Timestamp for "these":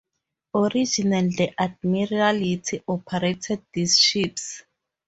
3.71-3.99